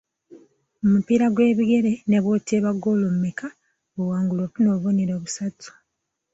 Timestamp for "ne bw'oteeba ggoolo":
2.09-3.05